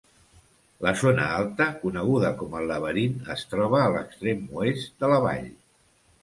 La 0.85 0.93
zona 1.01 1.27
alta, 1.41 1.67
coneguda 1.83 2.31
com 2.39 2.55
el 2.61 2.65
Laberint, 2.71 3.13
es 3.35 3.45
troba 3.53 3.83
a 3.83 3.93
l'extrem 3.97 4.43
oest 4.63 4.97
de 5.05 5.13
la 5.15 5.21
vall. 5.29 5.47